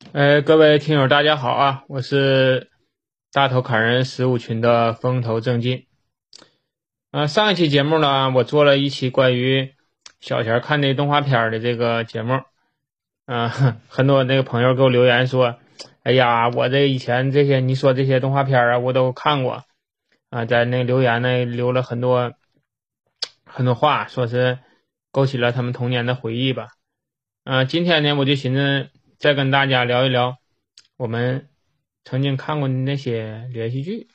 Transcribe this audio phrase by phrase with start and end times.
[0.00, 1.84] 呃，各位听友，大家好啊！
[1.88, 2.70] 我是
[3.32, 5.86] 大头砍人十五群的风头正劲。
[7.10, 9.74] 啊，上一期节目呢，我做了一期关于
[10.20, 12.40] 小钱看的动画片的这个节目。
[13.26, 13.48] 嗯，
[13.88, 15.58] 很多那个朋友给我留言说
[16.02, 19.64] ：“哎呀，我这以前这些你说这些动画片啊，我都看过。”
[20.30, 22.32] 啊，在那留言呢留了很多
[23.44, 24.58] 很多话，说是
[25.12, 26.68] 勾起了他们童年的回忆吧。
[27.44, 28.90] 啊，今天呢，我就寻思。
[29.24, 30.36] 再跟大家聊一聊
[30.98, 31.48] 我们
[32.04, 34.08] 曾经看过的那些连续剧。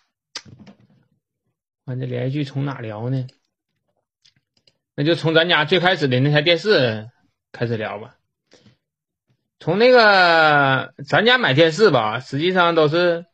[1.85, 3.25] 完，这连续剧从哪聊呢？
[4.93, 7.09] 那就从咱家最开始的那台电视
[7.51, 8.17] 开始聊吧。
[9.59, 13.25] 从那个咱家买电视吧，实际上都是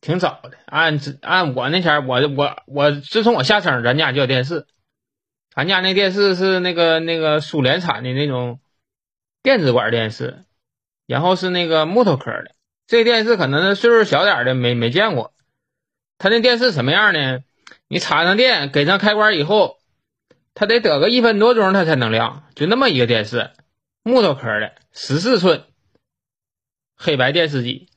[0.00, 0.52] 挺早的。
[0.66, 4.64] 按按我那前我我我自从我下生，咱家就有电视。
[5.50, 8.60] 咱家那电视是那个那个苏联产的那种
[9.42, 10.44] 电子管电视。
[11.06, 12.50] 然后是那个木头壳的，
[12.88, 15.32] 这电视可能是岁数小点的没没见过。
[16.18, 17.44] 它那电视什么样呢？
[17.86, 19.78] 你插上电，给上开关以后，
[20.52, 22.48] 它得得个一分多钟它才能亮。
[22.56, 23.50] 就那么一个电视，
[24.02, 25.64] 木头壳的，十四寸，
[26.96, 27.88] 黑白电视机，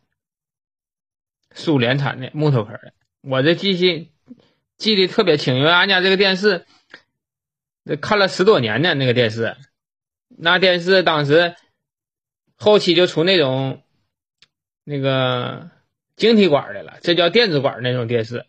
[1.56, 2.94] 苏联产的木头壳的。
[3.22, 4.12] 我这记性
[4.78, 6.68] 记得特别清，因为俺家这个电视，
[7.86, 8.94] 这看了十多年呢。
[8.94, 9.58] 那个电视，
[10.28, 11.56] 那电视当时。
[12.60, 13.82] 后期就出那种
[14.84, 15.72] 那个
[16.18, 18.46] 晶体管的了，这叫电子管那种电视，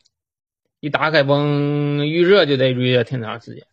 [0.80, 3.64] 一打开嘣预热就得预热挺长时间。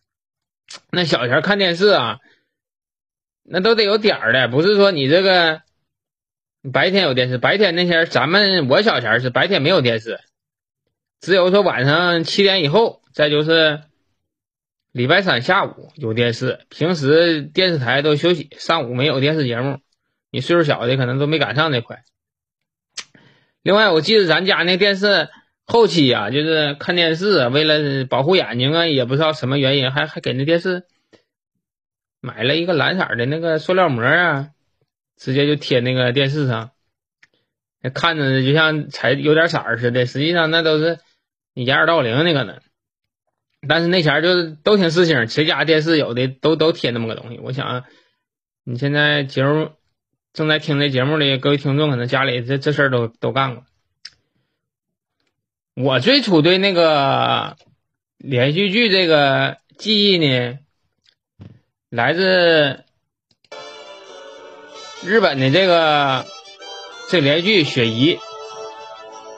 [0.90, 2.20] 那小前看电视啊，
[3.42, 5.62] 那都得有点儿的，不是说你这个
[6.72, 10.20] 白天有电视，白天那些咱们我小前是白天没有电视，
[11.20, 13.80] 只有说晚上七点以后，再就是
[14.92, 19.80] 礼拜三下午有电视，平时电视台都休息，上午没有电视节目。
[20.30, 22.04] 你岁数小的可能都没赶上那块。
[23.62, 25.28] 另外，我记得咱家那电视
[25.66, 30.84] 后期啊，就是看电视，为了保护眼睛啊，也不知道什么原因，还还给那电视
[32.20, 34.50] 买了一个蓝色的那个塑料膜啊，
[35.16, 36.70] 直接就贴那个电视上，
[37.92, 40.98] 看着就像才有点色似的，实际上那都是
[41.54, 42.58] 掩耳盗铃那个呢。
[43.68, 47.40] 但是那前儿就都挺实心，谁家电视有的都都贴那么个东西。
[47.42, 47.84] 我想
[48.62, 49.72] 你现在节目。
[50.38, 53.64] 正在听这节目的各位听众，可能家里这这事儿都都干过。
[55.74, 57.56] 我最初对那个
[58.18, 60.60] 连续剧这个记忆呢，
[61.90, 62.84] 来自
[65.04, 66.24] 日本的这个
[67.10, 68.14] 这连续剧《雪姨》。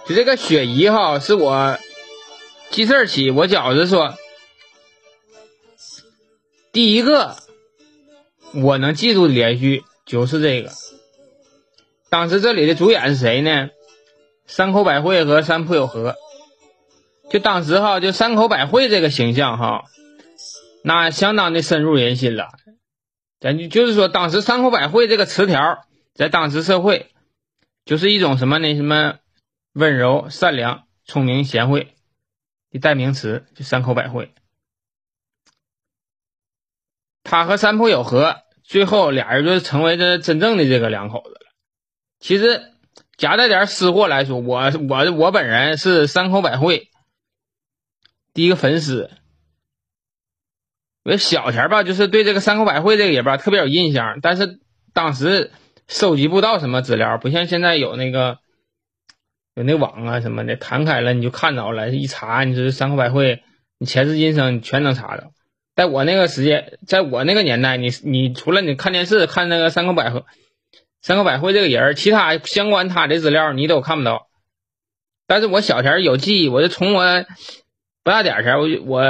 [0.06, 1.78] 就这个《雪姨》哈，是我
[2.68, 4.18] 记事儿起，我觉着说，
[6.72, 7.38] 第一个
[8.52, 10.70] 我能记住的连续剧就是这个。
[12.10, 13.70] 当时这里的主演是谁呢？
[14.44, 16.16] 山口百惠和三浦友和。
[17.30, 19.84] 就当时哈，就山口百惠这个形象哈，
[20.82, 22.48] 那相当的深入人心了。
[23.38, 27.12] 咱就就是说，当时山口百惠这个词条，在当时社会，
[27.84, 28.74] 就是一种什么呢？
[28.74, 29.18] 什么
[29.72, 31.94] 温柔、善良、聪明、贤惠
[32.72, 34.34] 的代名词，就山口百惠。
[37.22, 41.39] 他和三浦友和最后俩人就成为这真正的这个两口子。
[42.20, 42.62] 其实
[43.16, 46.88] 夹带点私货来说，我我我本人是山口百惠
[48.34, 49.10] 第一个粉丝。
[51.02, 54.60] 我小前吧，就是对这个山口百惠这个人吧特别有印象，但是
[54.92, 55.50] 当时
[55.88, 58.38] 收集不到什么资料，不像现在有那个
[59.54, 63.42] 有那网啊什么的，弹开了你就看着了，一查你是山口百惠，
[63.78, 65.32] 你前世今生你全能查着。
[65.74, 70.22] 在我那个时间，在我那个年代，你你除了你看电视看那个山口百惠。
[71.02, 74.26] 山口百惠这个人，其他相关他的资料你都看不到。
[75.26, 77.24] 但是我小前有记忆，我就从我
[78.04, 79.00] 不大点前，我我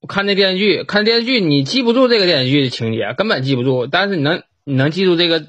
[0.00, 3.86] 我看那电视剧，看电视剧，你记不住这个电视剧的情节，根本记不住。
[3.86, 5.46] 但是你能你能记住这个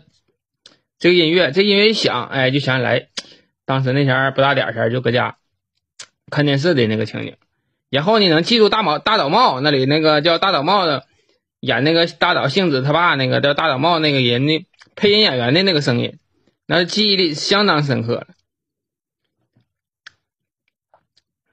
[0.97, 3.07] 这个音乐，这音乐一响，哎，就想起来
[3.65, 5.35] 当时那前不大点前就搁家
[6.31, 7.35] 看电视的那个情景。
[7.89, 11.05] 然后你能记住大毛大岛茂那里那个叫大岛茂的
[11.59, 14.65] 演那个大岛幸子他爸那个叫大岛茂那个人的。
[14.97, 16.17] 配音演员的那个声音，
[16.65, 18.25] 那记忆力相当深刻。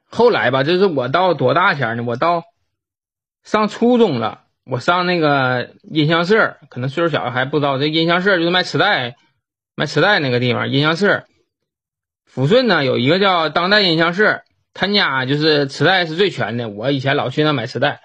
[0.06, 2.04] 后来吧，就是我到多大前呢？
[2.04, 2.44] 我到
[3.42, 9.16] 上初中了，我上那个音像社，可能岁数小还不知道，这音像社就是卖磁带、
[9.74, 10.70] 卖磁带那个地方。
[10.70, 11.26] 音像社，
[12.32, 14.42] 抚顺呢有一个叫当代音像社，
[14.72, 16.70] 他家就是磁带是最全的。
[16.70, 18.00] 我以前老去那买磁带，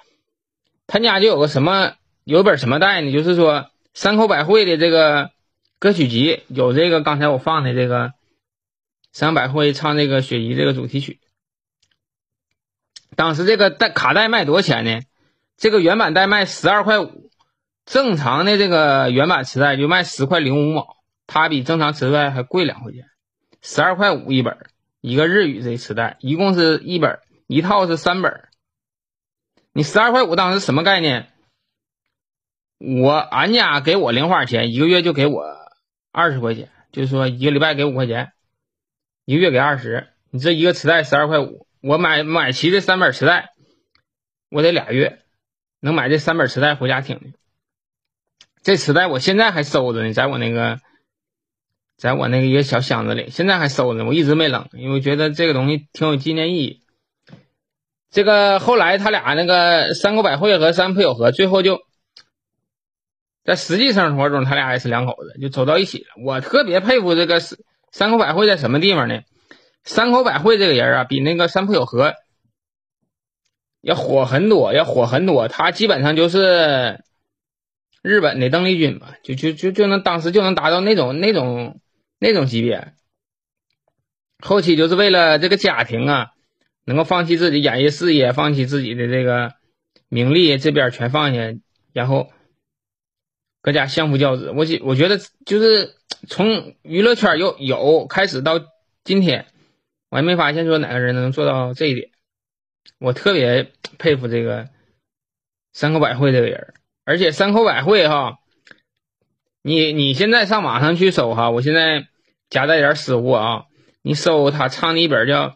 [0.86, 1.94] 他家就有个什么，
[2.26, 3.14] 有本什么带呢？
[3.14, 3.70] 就是说。
[3.94, 5.32] 山口百惠的这个
[5.80, 8.14] 歌曲集，有这个刚才我放的这个
[9.12, 11.20] 山口百惠唱这个雪姨这个主题曲。
[13.16, 15.02] 当时这个带卡带卖多少钱呢？
[15.58, 17.30] 这个原版带卖十二块五，
[17.86, 20.96] 正常的这个原版磁带就卖十块零五毛，
[21.28, 23.10] 它比正常磁带还贵两块钱，
[23.62, 24.58] 十二块五一本，
[25.02, 28.48] 一个日语这磁带，一共是一本，一套是三本。
[29.74, 31.30] 你十二块五当时什么概念？
[32.80, 35.44] 我俺家给我零花钱，一个月就给我
[36.12, 38.32] 二十块钱，就是说一个礼拜给五块钱，
[39.26, 40.08] 一个月给二十。
[40.32, 43.50] 你这一个磁带十二块五，我买买齐这三本磁带，
[44.50, 45.20] 我得俩月。
[45.82, 47.28] 能买这三本磁带回家听的，
[48.62, 50.82] 这磁带我现在还收着呢，在我那个，
[51.96, 56.82] 在我那个一个小箱子里，现在还收着，我一直没扔，因为觉得这个东西挺有纪念意义。
[58.12, 61.82] 这个后来他俩那个三口百汇和三浦友和最后就
[63.50, 66.24] 在实际生活中，他俩也是两口子，就走到一起了。
[66.24, 67.40] 我特别佩服这个
[67.92, 69.22] 山口百惠在什么地方呢？
[69.84, 72.14] 山口百惠这个人啊，比那个山浦友和。
[73.82, 75.48] 要火很多，要火很多。
[75.48, 77.04] 他基本上就是
[78.04, 81.80] 日本的邓丽君吧，就就就就能当时就能达到那种那种
[82.20, 82.94] 那种级别。
[84.44, 86.28] 后期就是为了这个家庭啊，
[86.86, 89.54] 能够放弃自己演艺事业，放弃自己的这个
[90.08, 91.40] 名利，这边全放下，
[91.94, 92.30] 然后
[93.62, 94.52] 搁家相夫教子。
[94.56, 95.96] 我觉我觉得就是
[96.28, 98.60] 从娱乐圈有有开始到
[99.04, 99.48] 今天，
[100.10, 102.10] 我还没发现说哪个人能做到这一点。
[103.00, 104.68] 我特别佩服这个
[105.74, 106.74] 山口百惠这个人，
[107.06, 108.40] 而且山口百惠哈，
[109.62, 112.08] 你你现在上网上去搜哈，我现在
[112.50, 113.66] 夹带点私货啊，
[114.02, 115.50] 你搜他唱的一本叫《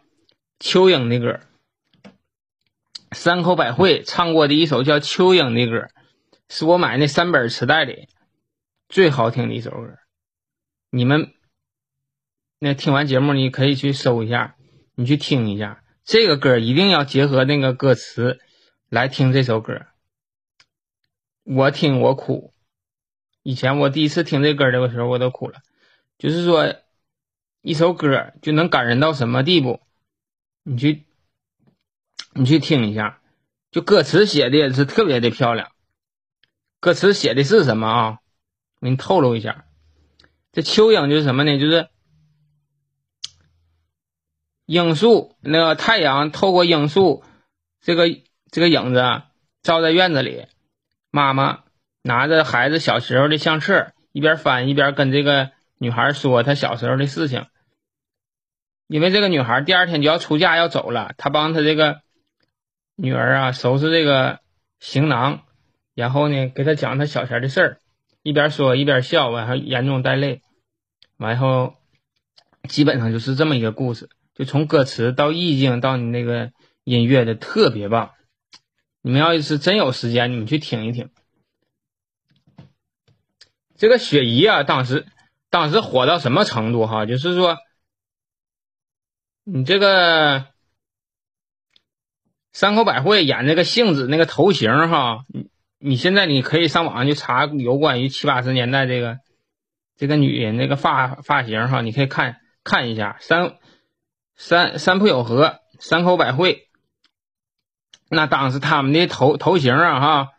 [0.60, 1.40] 秋英》的歌，
[3.12, 5.90] 山口百惠唱过的一首叫《秋英》的歌，
[6.56, 8.08] 是我买那三本磁带里
[8.88, 9.98] 最好听的一首歌。
[10.92, 11.34] 你们
[12.60, 14.56] 那听完节目，你可以去搜一下，
[14.94, 15.84] 你去听一下。
[16.04, 18.40] 这个歌一定要结合那个歌词
[18.88, 19.88] 来听这首歌。
[21.44, 22.54] 我听我哭，
[23.42, 25.60] 以前我第一次听这歌的时候我都哭了。
[26.20, 26.76] 就是说，
[27.64, 29.82] 一首歌就能感人到什么地步？
[30.62, 31.08] 你去，
[32.34, 33.24] 你去听一下，
[33.72, 35.72] 就歌词写的也是特别的漂亮。
[36.84, 38.20] 歌词写的是什么啊？
[38.82, 39.64] 我给你透露一下，
[40.52, 41.58] 这蚯蚓就是什么呢？
[41.58, 41.88] 就是。
[44.66, 47.24] 樱树，那个太阳透过樱树，
[47.80, 48.10] 这个
[48.52, 49.22] 这个影子
[49.62, 50.48] 照在院子里。
[51.10, 51.64] 妈妈
[52.02, 57.46] 拿着孩子小时候的相册，一边翻一边跟这个女孩说她小时候的事情。
[58.88, 62.02] 因为这个女孩第二天就要出嫁要走了，她帮她这个
[62.98, 64.42] 女儿啊收拾这个
[64.82, 65.46] 行囊，
[65.94, 67.80] 然后呢给他讲他小时候的事儿，
[68.22, 70.42] 一边说一边笑，完还眼中带泪。
[71.18, 71.76] 完后
[72.68, 74.10] 基本上就是这么一个故事。
[74.36, 76.52] 就从歌词到意境到你那个
[76.84, 78.14] 音乐的特别棒，
[79.04, 81.12] 你们要是真有时间，你们去听一听。
[83.76, 85.06] 这个雪姨啊，当时
[85.52, 87.06] 当时火到什么程度哈？
[87.06, 87.58] 就是说，
[89.44, 90.48] 你这个
[92.54, 95.26] 山口百惠演那个杏子那个头型哈，
[95.84, 99.18] 你现在你可以上网上去查有关于七八十年代这个
[99.98, 103.58] 这个女人那个发发型哈，你可以看看一下三。
[104.36, 106.68] 三三浦友和、山口百惠，
[108.10, 110.30] 那当时他们的头头型啊，哈，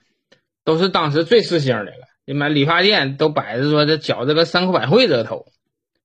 [0.64, 2.08] 都是当时最时兴的了。
[2.26, 5.46] 你买理发店都摆着说这绞这个山口百惠这个头，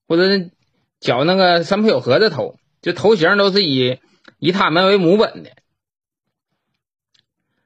[0.08, 0.52] 或者是
[1.00, 3.98] 绞那个三浦友和的头，就头型都是以
[4.38, 5.50] 以他们为母本的。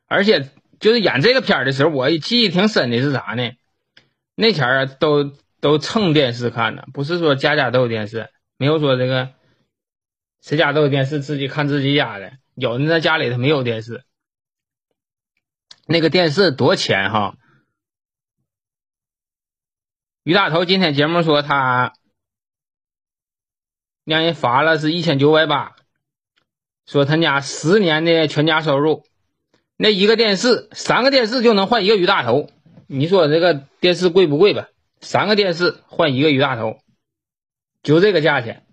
[0.08, 0.50] 而且
[0.84, 3.52] 就是演这个片儿的时候，我记忆挺深的是啥呢？
[4.36, 9.34] 那前儿，都都蹭电视看的，不是说家家都有电视，没有说这个。
[10.42, 12.34] 谁家都有电视，自己看自己家的。
[12.56, 14.04] 有的在家里头没有电视，
[15.88, 17.38] 那个电视多钱哈？
[20.24, 21.94] 于大头今天节目说他
[24.04, 25.78] 让人罚了是一千九百八，
[26.86, 29.06] 说他家十年的全家收入，
[29.78, 32.50] 那一个电视三个电视就能换一个鱼大头，
[32.88, 34.70] 你说这个电视贵不贵吧？
[35.02, 36.80] 三个电视换一个鱼大头，
[37.82, 38.66] 就这个价钱。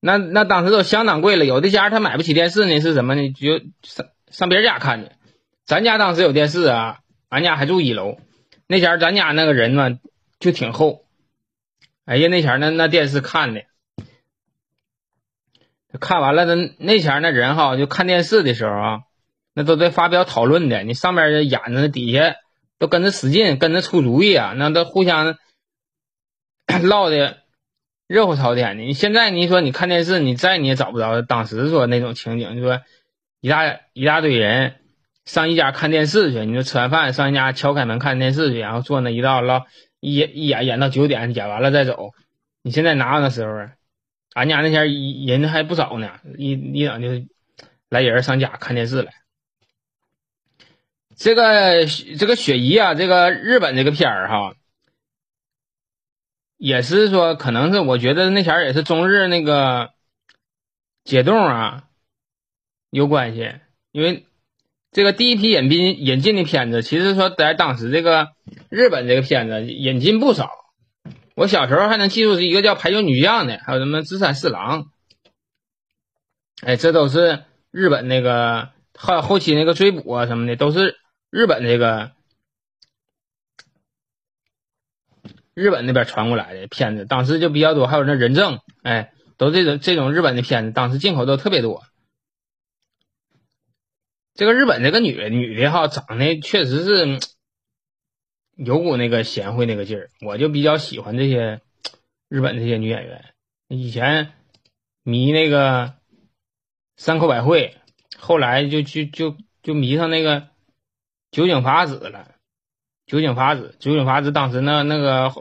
[0.00, 3.32] 那那当时都相当贵了，有的家他买不起电视呢，是什么呢？
[3.32, 5.10] 就上上别人家看去。
[5.66, 8.18] 咱家当时有电视啊，俺家还住一楼，
[8.68, 9.98] 那前儿咱家那个人呢
[10.38, 11.04] 就挺厚。
[12.04, 13.64] 哎呀，那前儿那那电视看的，
[15.98, 19.00] 看完了那那前那人哈，就看电视的时候啊，
[19.54, 20.82] 那都在发表讨论的。
[20.82, 22.36] 你上边演着，底下
[22.78, 25.38] 都跟着使劲，跟着出主意啊，那都互相
[26.84, 27.38] 唠的
[28.06, 28.82] 热火朝天的。
[28.82, 32.82] 你现在你说你看电视，你再你也找不着当时说那种情景，就说
[33.40, 34.74] 一大一大堆人
[35.24, 39.64] 上一家看电视去，你说吃完饭上一家敲开门看电视去，然后坐那一道唠
[40.00, 42.10] 一一演演到九点，演完了再走。
[42.62, 43.72] 你现在哪有那时候啊？
[44.38, 44.86] 俺家那前
[45.26, 47.26] 人还不少呢，一一整就
[47.88, 49.12] 来人上家看电视来。
[51.16, 54.54] 这个这个雪姨啊，这个日本这个片儿哈，
[56.56, 59.90] 也是说可能是我觉得那前儿也是中日那个
[61.02, 61.88] 解冻啊
[62.90, 63.52] 有关系，
[63.90, 64.24] 因为
[64.92, 68.28] 这个第一批引进引进的片子，其实说在当时这个
[68.68, 70.67] 日本这个片子引进不少。
[71.38, 74.82] 我小时候还能记住是一个叫《排球女将》的，还有什么《直三四郎》，
[76.62, 80.98] 哎，这都是日本那个后后期那个追捕啊什么的，都是
[81.30, 82.10] 日本这个
[85.54, 87.86] 日本那边传过来的片子，当时就比较多。
[87.86, 91.84] 还有那人证，哎，都这种这种日本的片子，当时进口都特别多。
[94.34, 97.20] 这个日本这个女女的哈，长得确实是。
[98.58, 101.60] 有股那个贤惠那个劲儿，我就比较喜欢这些
[102.28, 103.24] 日本这些女演员。
[103.68, 104.32] 以前
[105.04, 105.94] 迷那个
[106.96, 107.76] 山口百惠，
[108.18, 110.48] 后来就就就就迷上那个
[111.30, 112.32] 酒井法子了。
[113.06, 115.32] 酒井法子，酒井法子当时那那个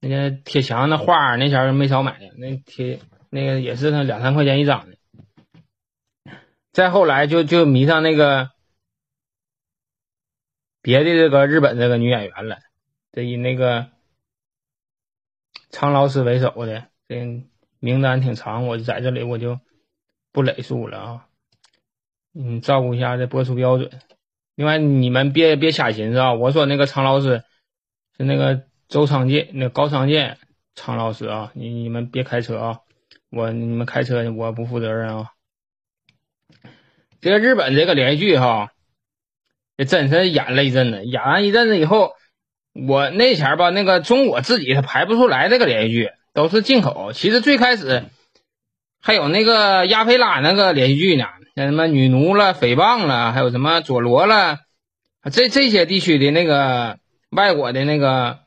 [0.00, 4.96] 那个贴墙那画那前儿没少买，那贴那个也是那两三块钱一张的。
[6.72, 8.50] 再后来就就迷上那个。
[10.88, 12.60] 别的这个日本这个女演员了，
[13.12, 13.90] 这以那个
[15.68, 17.44] 苍老师为首的，这
[17.78, 19.60] 名单挺长，我在这里我就
[20.32, 21.26] 不累述了啊。
[22.32, 23.90] 嗯，照顾一下这播出标准。
[24.54, 26.32] 另外，你们别别瞎寻思啊！
[26.32, 27.44] 我说那个苍老师
[28.16, 30.38] 是那个周昌建，那高昌建
[30.74, 32.80] 苍老师啊，你你们别开车啊！
[33.28, 35.32] 我你们开车我不负责任啊。
[37.20, 38.72] 这个日本这个连续剧哈。
[39.78, 42.14] 也真是演了一阵子，演完一阵子以后，
[42.74, 47.12] 我那前吧，那个中国自己他排不出来这个连续剧，都是进口。
[47.12, 48.02] 其实最开始
[49.00, 54.58] 还有那个亚非拉那个连续剧呢，像什么女奴了、诽谤了，还有什么佐罗了，
[55.30, 56.98] 这这些地区的那个
[57.30, 58.40] 外国的那个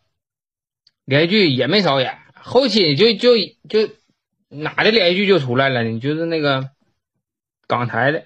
[1.05, 2.17] 连续剧也没少演。
[2.35, 3.37] 后期就就
[3.69, 3.89] 就
[4.49, 5.97] 哪的连续剧就出来了呢？
[6.01, 6.71] 就是那个
[7.67, 8.25] 港台的。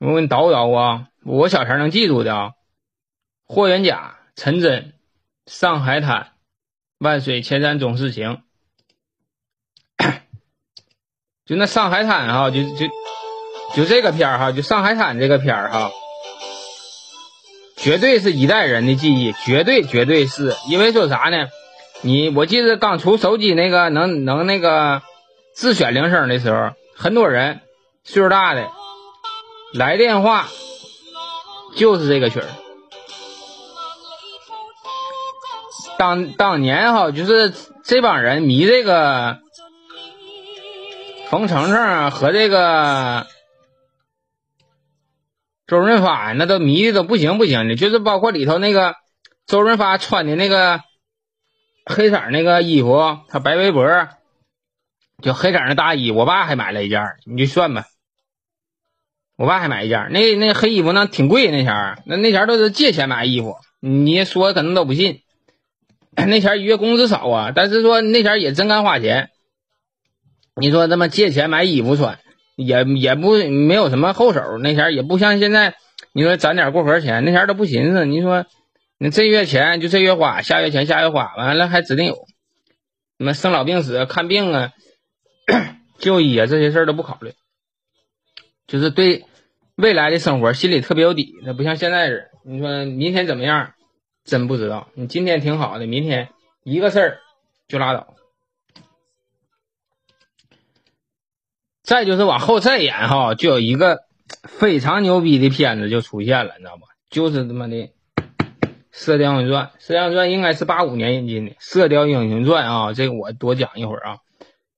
[0.00, 2.52] 我给你叨叨啊，我小前能记住的啊，
[3.44, 4.94] 霍元甲、陈真、
[5.44, 6.32] 上海滩、
[6.98, 8.40] 万水千山总是情，
[11.44, 12.86] 就那上海滩哈，就就
[13.74, 15.90] 就这个片儿哈，就上海滩这个片儿哈，
[17.76, 21.48] 绝对是一代人的记忆，绝对绝对是因为说啥呢？
[22.00, 25.02] 你我记得刚出手机那个能能那个
[25.54, 27.60] 自选铃声的时候，很多人
[28.02, 28.70] 岁数大的。
[29.72, 30.48] 来电话
[31.76, 32.46] 就是这个曲儿。
[35.96, 37.52] 当当年哈，就是
[37.84, 39.38] 这帮人迷这个
[41.28, 43.26] 冯程程和这个
[45.66, 47.76] 周润发，那都迷的都不行不行的。
[47.76, 48.96] 就是包括里头那个
[49.46, 50.80] 周润发穿的那个
[51.86, 53.86] 黑色那个衣服，他白围脖，
[55.22, 57.84] 就黑色那大衣，我爸还买了一件，你就算吧。
[59.40, 65.22] 我爸还买一件，那那黑衣服那挺贵，那前儿那那前儿都是借钱买衣服，你说可能都不信。
[66.14, 69.30] 那前儿月工资少啊，但是说那前儿也真敢花钱。
[70.56, 72.18] 你说他妈借钱买衣服穿，
[72.54, 74.58] 也也不没有什么后手。
[74.58, 75.74] 那前儿也不像现在，
[76.12, 78.04] 你说攒点过河钱，那前儿都不寻思。
[78.04, 78.44] 你说
[78.98, 82.26] 你这月钱就这月花，下月钱下月花，完了还指定有
[83.16, 84.72] 什么生老病死、看病啊、
[85.98, 87.32] 就医啊这些事儿都不考虑，
[88.66, 89.24] 就是对。
[89.80, 92.30] 未来的生活心里特别有底，那不像现在似的。
[92.44, 93.72] 你说明天怎么样，
[94.24, 94.88] 真不知道。
[94.94, 96.28] 你今天挺好的，明天
[96.62, 97.18] 一个事儿
[97.66, 98.14] 就拉倒。
[101.82, 104.00] 再就是往后再演哈，就有一个
[104.44, 106.82] 非常牛逼的片子就出现了，你知道吧？
[107.08, 107.76] 就是他妈的
[108.92, 109.64] 《射雕英雄传》。
[109.78, 114.18] 《射雕英雄传》应该是八五年引进的，《射雕英雄传》啊，这个我多讲一会儿啊。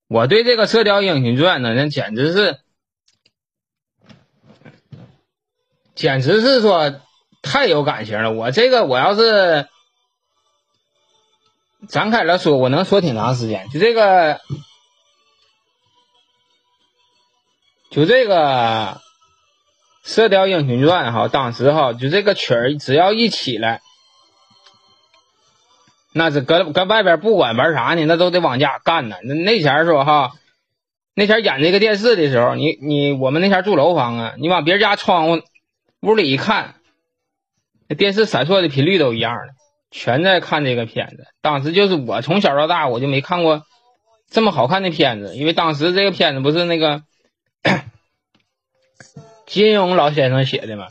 [0.06, 2.58] 我对这个《射雕英雄传》呢，那简直是。
[5.94, 7.00] 简直是说
[7.42, 9.68] 太有感情了，我这个我要是
[11.88, 13.68] 展开了说，我能说挺长时间。
[13.68, 14.40] 就这个，
[17.90, 19.00] 就这个
[20.04, 23.80] 射雕英雄传》哈，当时哈就这个曲儿只要一起来，
[26.12, 29.16] 那是搁搁外边不管玩啥呢，那都得往家干呢。
[29.24, 30.32] 那那前说哈，
[31.14, 35.42] 那前演这个电视的时候，你你我们那前住楼房啊，你往别人家窗户
[36.02, 36.74] 屋里一看，
[37.88, 39.54] 那电视闪烁的频率都一样的，
[39.90, 41.26] 全在看这个片子。
[41.40, 43.62] 当时就是我从小到大我就没看过
[44.30, 47.02] 这么好看的片子，因为当时这个片子不是那个。
[49.44, 50.86] 金庸老先生写的吗，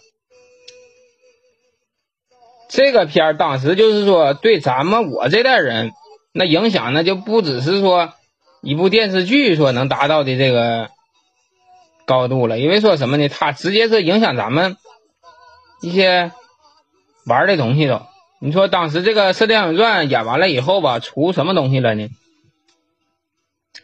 [2.69, 5.93] 这个片儿当时就是说对咱们我这代人
[6.31, 8.13] 那影响，那就不只是说
[8.61, 10.91] 一部电视剧所能达到的这个
[12.05, 13.29] 高度了，因为说什么呢？
[13.29, 14.77] 它直接是影响咱们
[15.81, 16.31] 一些
[17.25, 18.01] 玩的东西都。
[18.39, 22.09] 你说当时这个《射雕英雄传》演完了以后吧，出什么东西了呢？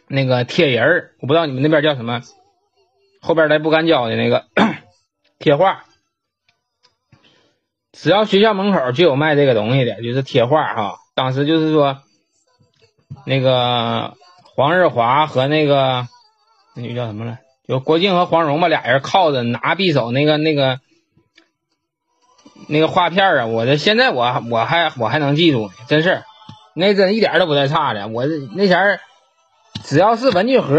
[0.08, 2.22] 那个铁人儿，我不知道你们那边叫什么。
[3.20, 4.46] 后边来不敢教的那个
[5.38, 5.84] 贴画，
[7.92, 10.98] 只要学校门口就有卖这个东西的，就是贴画哈。
[11.14, 11.98] 当时就是说，
[13.26, 14.14] 那个
[14.44, 16.06] 黄日华和那个
[16.74, 17.38] 那女叫什么了？
[17.66, 20.80] 就郭靖和黄蓉吧，俩人靠着拿匕首，那个那个
[22.68, 26.22] 那个画片啊，我这现在我我还我还能记住呢，真是，
[26.74, 28.08] 那真一点都不带差的。
[28.08, 29.00] 我那前儿。
[29.84, 30.76] 只要是文具盒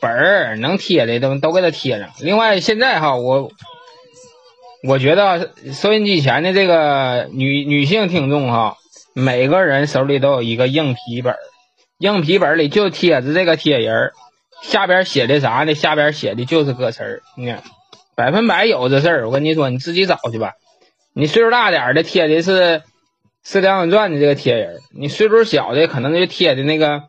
[0.00, 2.10] 本儿能贴的都都给它贴上。
[2.20, 3.50] 另外，现在哈，我
[4.84, 8.76] 我觉得收音机前的这个女女性听众哈，
[9.14, 11.38] 每个人手里都有一个硬皮本儿，
[11.98, 14.12] 硬皮本里就贴着这个贴人儿，
[14.62, 15.74] 下边写的啥呢？
[15.74, 17.64] 下边写的就是歌词儿，你看，
[18.14, 19.26] 百分百有这事儿。
[19.26, 20.52] 我跟你说，你自己找去吧。
[21.18, 22.52] 你岁数大点的贴的是
[23.42, 27.04] 《射雕英雄传》的这个贴人，你岁数小的可能就贴的那个。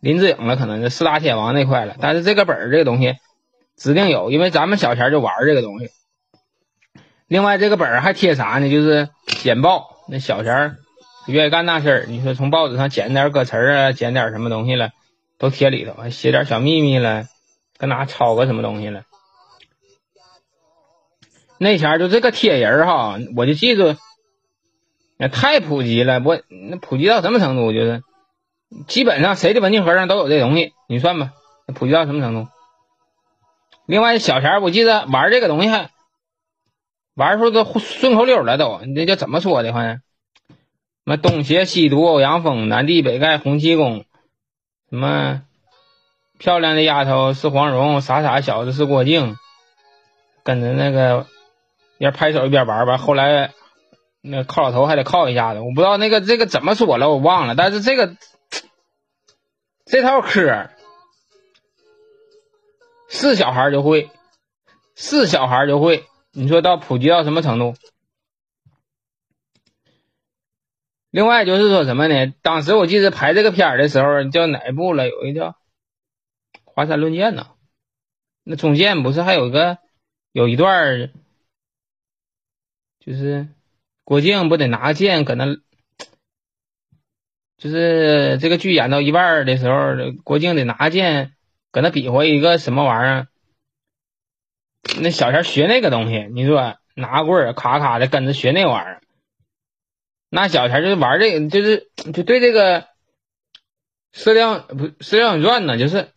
[0.00, 3.14] 林志颖了，可能是四大天王那块了，但是这个本儿这个东西
[3.76, 5.90] 指定有，因为咱们小前就玩这个东西。
[7.28, 8.70] 另外这个本儿还贴啥呢？
[8.70, 10.78] 就是剪报，那小前
[11.26, 12.04] 愿意干那事儿。
[12.08, 14.88] 你说从报纸上剪点歌词啊，剪点什么东西了，
[15.38, 17.26] 都贴里头，写点小秘密了，
[17.78, 19.02] 搁哪抄个什么东西了。
[21.62, 23.94] 那前就这个贴人儿哈，我就记住，
[25.16, 27.72] 那太普及了，我那普及到什么程度？
[27.72, 28.02] 就是。
[28.86, 31.32] 基本上谁的文具盒上都有这东西，你算吧，
[31.74, 32.48] 普及到什么程度？
[33.84, 35.90] 另外，小前我记得玩这个东西还
[37.14, 39.74] 玩出都顺口溜了，都那叫怎么说的？
[39.74, 40.00] 好像什
[41.04, 44.06] 么东邪西毒欧阳锋，南帝北丐洪七公，
[44.88, 45.42] 什么
[46.38, 49.36] 漂亮的丫头是黄蓉，傻傻小子是郭靖，
[50.44, 51.26] 跟着那个
[52.02, 52.96] 一边拍手一边玩吧。
[52.96, 53.54] 后来
[54.22, 58.16] 那靠老头还得靠一下子，我不知道那个这个怎么说了，我忘了，但是这个。
[59.84, 60.70] 这套嗑
[63.08, 64.10] 是小孩就会，
[64.96, 66.04] 是小孩就会。
[66.32, 67.74] 你说到普及到什么程度？
[71.10, 72.32] 另外就是说什么呢？
[72.42, 75.08] 当时我记得拍这个片儿的时候，叫哪一部了？
[75.08, 75.50] 有一叫
[76.64, 77.48] 《华山论剑》呢。
[78.44, 79.78] 那中间不是还有个
[80.32, 81.12] 有一段
[83.04, 83.48] 就是
[84.04, 85.56] 郭靖不得拿剑搁那。
[87.58, 91.36] 就是这个剧演到一半的时候，郭靖得拿剑
[91.70, 93.28] 搁那比划一个什么玩意儿。
[95.00, 99.02] 那小前学那个东西，你说拿棍儿咔咔的跟着学那玩意儿。
[100.28, 102.80] 那小前就是玩这个，就是就对这个
[104.12, 106.08] 《射雕》不《射雕英雄传》呢，就是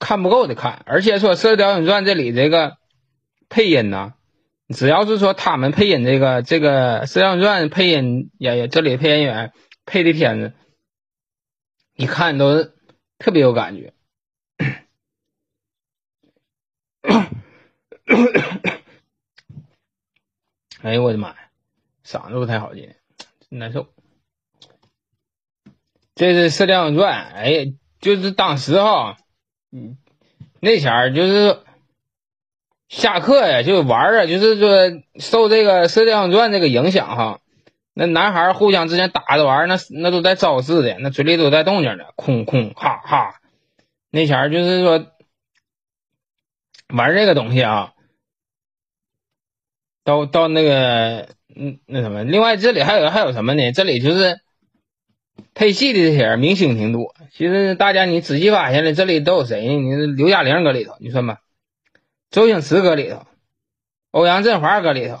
[0.00, 0.82] 看不够的看。
[0.84, 2.76] 而且说《射雕英雄传》这里这个
[3.48, 4.14] 配音呢。
[4.74, 9.52] 只要是说他们配音这个这个《射雕英雄传》配音演员，这里配音演员
[9.84, 10.54] 配的片子，
[11.94, 12.74] 一看都是
[13.18, 13.92] 特别有感觉。
[20.82, 21.36] 哎呦我的妈呀，
[22.04, 22.92] 嗓子不太好听，
[23.48, 23.86] 难受。
[26.16, 29.16] 这是《射雕英雄传》，哎，就是当时哈，
[29.70, 29.96] 嗯，
[30.58, 31.60] 那前儿就是。
[32.88, 37.40] 下课呀，就玩啊，就是说受这个《射雕英雄传》这个影响哈，
[37.94, 43.40] 那男孩互相之间打着玩，那那都带招式的，那嘴里都带动静的，空空哈哈。
[44.10, 45.06] 那前儿就是说
[46.94, 47.92] 玩这个东西啊，
[50.04, 53.72] 到到那个嗯那什么，另外这里还有还有什么呢？
[53.72, 54.38] 这里就是
[55.54, 57.14] 配戏的这些人明星挺多。
[57.32, 59.66] 其实大家你仔细发现了，这里都有谁？
[59.76, 61.40] 你刘嘉玲搁里头，你说吧。
[62.30, 63.26] 周星驰搁里头，
[64.10, 65.18] 欧阳震华搁里头，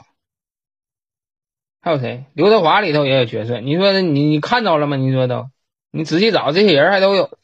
[1.80, 2.24] 还有谁？
[2.34, 3.60] 刘德华里头也有角色。
[3.60, 4.96] 你说你你看着了吗？
[4.96, 5.46] 你说都，
[5.90, 7.38] 你仔细找这些人还都有。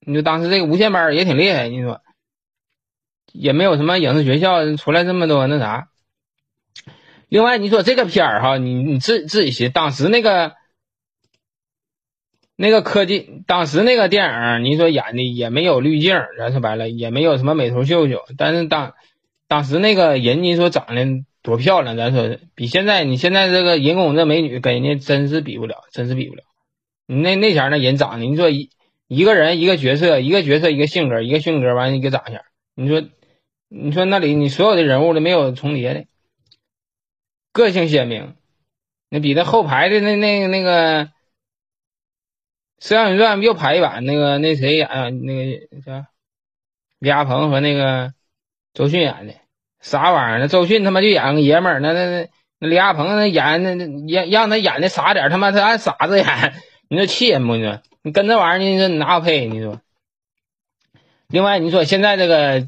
[0.00, 1.68] 你说当时这个无线班也挺厉害。
[1.68, 2.00] 你说，
[3.32, 5.88] 也没有什么影视学校出来这么多那啥。
[7.28, 10.54] 另外，你说这个片儿哈，你你自自己寻，当时那个
[12.54, 18.94] 那个科技，当时那个电影，你说演的也没有滤镜，咱说白了也没有什么美图秀秀，但是当
[19.48, 26.42] 当时那个人，你说长得多漂亮，咱说比现在你现在这个人工这美女跟人家真是比不了，真是比不了。
[27.06, 28.70] 你那那前那人长得，你说一
[29.06, 32.42] 一个人一个角色，一个角色一个性格，一个性格完一个长相，
[32.74, 33.02] 你说
[33.68, 36.04] 你说那里你所有的人物都没有重叠的。
[37.52, 38.34] 个性鲜明，
[39.08, 41.06] 那比那后排的那那那个
[42.80, 45.08] 《射雕英雄传》又排一版，那个那谁演啊？
[45.08, 46.04] 那个叫，
[46.98, 48.12] 李亚鹏和那个
[48.76, 49.32] 周迅演的
[49.80, 50.38] 啥玩意儿？
[50.38, 52.28] 那周迅他妈就演个爷们儿，那那那
[52.60, 53.74] 那李亚鹏那演那
[54.06, 56.26] 让让他演的傻点，他妈他按傻子演，
[56.90, 57.56] 你说气人不？
[57.56, 59.46] 你说你跟这玩意儿，你说哪有配？
[59.46, 59.80] 你说，
[61.28, 62.66] 另外你说现在这个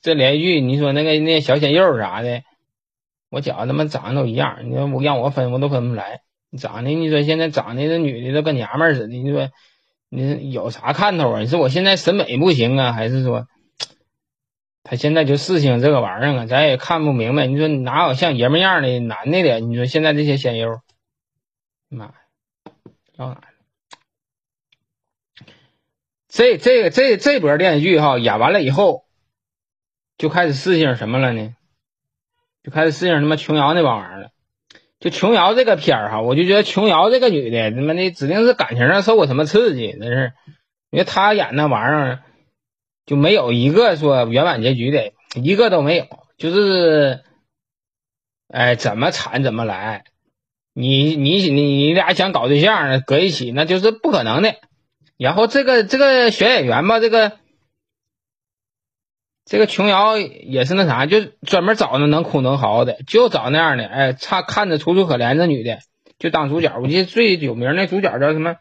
[0.00, 2.42] 这连续剧，你说那个那小鲜肉啥的。
[3.30, 6.20] 我觉他妈长得都一样，你说我让我分我都分不出来。
[6.56, 9.50] 长得你说现在长得这女的都跟娘们儿似的，你说
[10.08, 11.40] 你有啥看头啊？
[11.40, 13.48] 你说我现在审美不行啊，还是说
[14.84, 16.46] 他现在就事情这个玩意儿啊？
[16.46, 17.46] 咱也看不明白。
[17.46, 19.58] 你说哪有像爷们样的男的的？
[19.58, 20.82] 你说现在这些鲜肉，
[21.88, 22.14] 妈呀，
[23.16, 23.40] 到哪了？
[26.28, 29.06] 这这这这波电视剧哈演完了以后，
[30.18, 31.56] 就开始四星什么了呢？
[32.62, 34.30] 就开始适应他妈琼瑶那帮玩意儿了，
[35.00, 40.32] 就琼瑶这个片儿哈，我就觉得琼瑶这个女的他妈的指定是感情上受过什么刺激，那是，
[40.90, 42.22] 因为她演那玩意儿
[43.06, 46.06] 就没有一个说圆满结局的，一个都没有，
[46.38, 47.22] 就是，
[48.48, 50.04] 哎，怎么惨怎么来，
[50.72, 54.54] 你你你你俩想搞对象搁一起，那就是不可能的。
[55.16, 57.38] 然后这个这个选演员吧，这个。
[59.46, 65.80] 这个琼瑶也是那啥，就专门找那能哭能嚎的，就找那样的，哎，差看着楚楚可怜的女的，
[66.18, 66.78] 就当主角。
[66.80, 68.56] 我记得最有名的主角叫什么？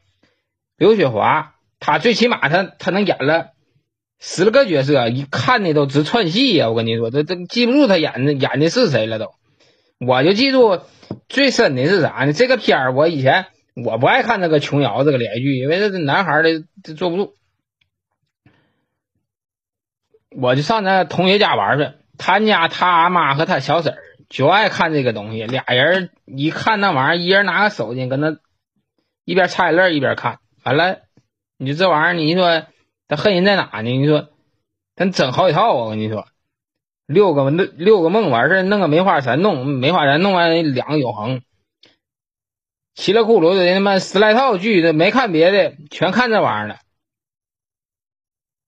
[0.75, 1.55] 刘雪华。
[1.79, 3.52] 她最起码她她能演了
[4.25, 6.69] 十来个角色，一看的都直串戏呀！
[6.69, 9.33] 我跟你说，这这记不住他演的演的是谁了都。
[9.99, 10.79] 我就记住
[11.27, 12.31] 最深的是啥呢？
[12.31, 16.63] 这个片儿我以前我不爱看那个琼瑶这个连续剧，因为这男孩的
[16.95, 17.33] 坐不住。
[20.31, 23.97] 我就上那同学家玩去，他家他妈和他小婶儿
[24.29, 28.37] 就爱看这个东西，俩人一看那玩意儿，一人拿个手机跟那
[29.25, 30.39] 一边擦眼泪一边看。
[30.63, 30.99] 完了，
[31.57, 32.63] 你这玩意儿，你说
[33.07, 33.81] 他恨人在哪呢？
[33.83, 34.29] 你说
[34.95, 36.27] 他整好几套，我跟你说，
[37.05, 41.41] 六个六个梦完事，弄个梅花三弄，梅花三弄完两个永恒，
[42.95, 46.77] 稀里咕噜的他妈十来套剧，都没看别的，全看这玩意儿了。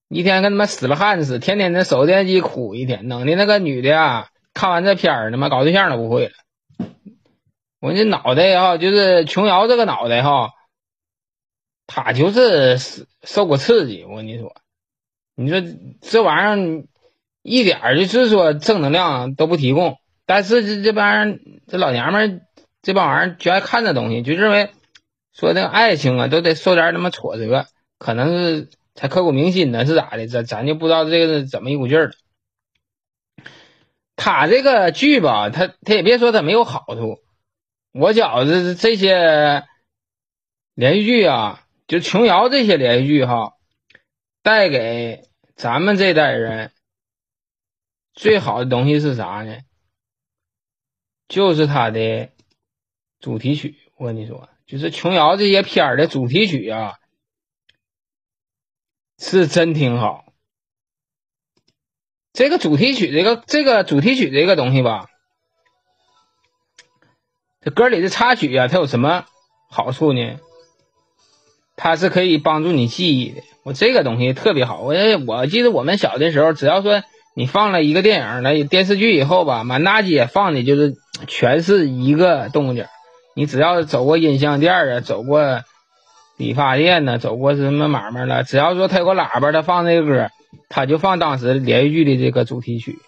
[0.07, 6.33] 一天跟他妈死了汉似，天天那守电机哭一天，弄的那个女的啊，看完这片儿，他妈搞对象都不会了。
[7.79, 10.51] 我这脑袋哈，就是琼瑶这个脑袋哈，
[11.87, 12.77] 他就是
[13.23, 14.03] 受过刺激。
[14.05, 14.55] 我跟你说，
[15.35, 15.61] 你说
[16.01, 16.87] 这玩意儿
[17.41, 22.41] 一点儿就是说正能量都不提供，但是这这帮这老娘们
[22.81, 24.71] 这帮玩意儿就爱看这东西，就认为
[25.33, 27.67] 说那个爱情啊都得受点他妈挫折，
[27.97, 28.69] 可能是。
[28.97, 30.25] 才刻骨铭心呢，是咋的？
[30.25, 32.13] 咱咱就不知道这个是怎么一股劲儿了。
[34.15, 37.19] 他这个剧吧，他他也别说他没有好处。
[37.91, 39.65] 我觉着这些
[40.75, 43.53] 连续剧啊，就琼瑶这些连续剧哈，
[44.41, 45.23] 带给
[45.55, 46.71] 咱们这代人
[48.13, 49.59] 最好的东西是啥呢？
[51.27, 52.29] 就是它的
[53.19, 53.77] 主题曲。
[53.97, 56.97] 我跟你说，就是琼瑶这些片儿的主题曲啊。
[59.17, 60.33] 是真挺好，
[62.33, 65.07] 这个主题曲，这个这个主题曲这个东西吧，
[67.61, 69.25] 这歌里的插曲啊，它有什么
[69.69, 70.37] 好处呢？
[71.75, 73.41] 它是可以帮助你记忆的。
[73.63, 74.81] 我这个东西特别好。
[74.81, 74.93] 我
[75.27, 77.03] 我记得我们小的时候，只要说
[77.35, 80.95] 你放了一个电影了电视剧以后吧，满大街放的就是
[81.27, 82.85] 全是一个动静。
[83.35, 85.61] 你只要走过音像店啊，走过。
[86.37, 88.43] 理发店呢，走过什么买卖了？
[88.43, 90.29] 只要说他有个喇叭，他放这个歌，
[90.67, 92.99] 他就放当时连续剧的这个主题曲，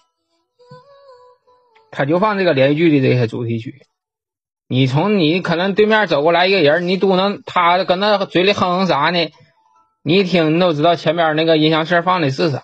[1.92, 3.82] 他就放这个连续剧的这些主题曲。
[4.70, 9.30] 你从你可能对面走过来一个人，你嘟囔他搁那嘴里哼哼啥呢？
[10.04, 12.64] 你一听，你都知道前边那个音响室放的是啥。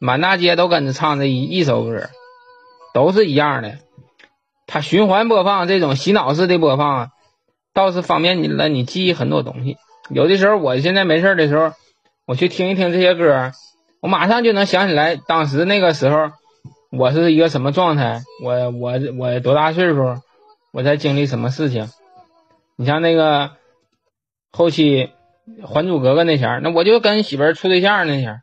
[0.00, 2.08] 满大街都跟着唱这一一首歌，
[2.94, 3.78] 都是一样的。
[4.66, 7.10] 他循环播放这种洗脑式的播放，
[7.74, 9.76] 倒是方便你了，你记忆很多东西。
[10.10, 11.72] 有的时候，我现在没事的时候，
[12.26, 13.52] 我去听一听这些歌，
[14.00, 16.30] 我马上就能想起来当时那个时候
[16.92, 20.14] 我是一个什么状态，我我我多大岁数，
[20.72, 21.90] 我在经历什么事情。
[22.76, 23.52] 你像那个
[24.50, 25.10] 后期
[25.66, 28.40] 《还珠格格》那前儿，那我就跟媳妇儿处对象那前儿，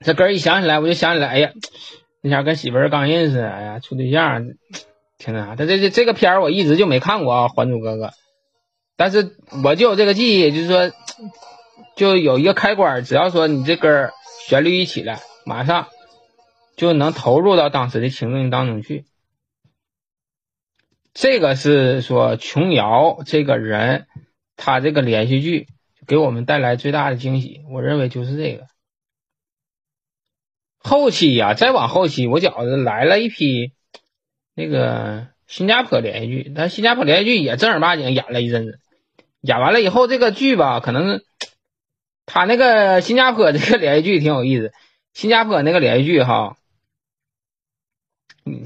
[0.00, 1.50] 这歌一想起来，我就想起来，哎呀，
[2.22, 4.46] 那前儿跟媳妇儿刚认识，哎呀，处对象，
[5.18, 5.54] 挺那啥。
[5.56, 8.06] 但这这这个片儿我一直就没看过啊，《还珠格格》，
[8.96, 10.92] 但是我就有这个记忆，就是说。
[11.96, 14.12] 就有一个开关，只要说你这根
[14.46, 15.88] 旋律一起来，马上
[16.76, 19.04] 就能投入到当时的情境当中去。
[21.20, 24.06] 这个是说琼瑶这个人，
[24.54, 25.66] 他这个连续剧
[26.06, 28.68] 给我们带来最大的惊喜，我认为就是这个。
[30.78, 33.72] 后期呀，再往后期，我觉着来了一批
[34.54, 38.78] 那个新加坡连续剧，但新加坡连续剧也正儿八经演了一阵子，
[39.40, 41.20] 演完了以后，这个剧吧，可能。
[42.26, 44.72] 他那个新加坡这个连续剧挺有意思，
[45.14, 46.58] 新加坡那个连续剧哈，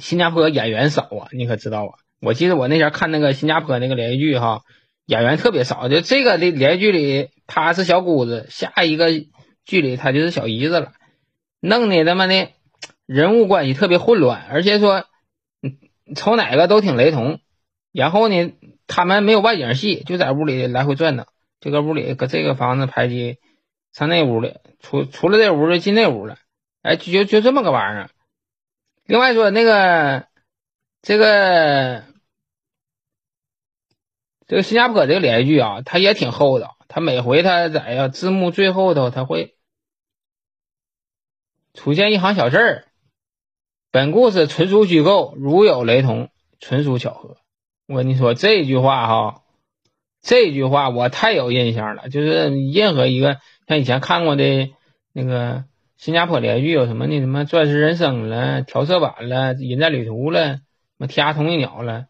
[0.01, 2.02] 新加坡演员少啊，你可知道啊？
[2.23, 4.63] 我记得我那前看那个新加坡那个连续剧哈，
[5.05, 9.11] 演员特别少，就这个的连续剧里他是小姑子，下一个
[9.65, 10.93] 剧里他就是小姨子了，
[11.61, 12.49] 弄的他妈的
[13.05, 15.05] 人物关系特别混乱，而且说
[16.15, 17.41] 瞅哪个都挺雷同，
[17.93, 18.53] 然后呢，
[18.87, 21.27] 他们没有外景戏，就在屋里来回转腾，
[21.61, 23.39] 这个屋里搁这个房子拍的。
[23.95, 26.39] 上那屋里，出出了这屋就进那屋了，
[26.81, 28.11] 哎，就就这么个玩意儿。
[29.05, 30.25] 另外说那个
[31.03, 32.05] 这个
[34.53, 39.55] 这个新加坡这个连续剧啊，它也挺厚道，它每回它在呀字幕最后头，它会
[41.73, 42.85] 出现一行小字儿
[43.91, 46.29] ：“本故事纯属虚构，如有雷同，
[46.61, 47.39] 纯属巧合。”
[47.89, 49.43] 我跟你说这句话哈，
[50.21, 53.39] 这句话我太有印象了，就是任何一个。
[53.67, 54.69] 像以前看过的
[55.15, 55.65] 那个
[55.97, 57.21] 新加坡连续剧有什么那？
[57.21, 60.63] 什么《钻石人生》了，《调色板》了，《人在旅途》了，什
[60.99, 62.09] 么《天涯同命鸟》了，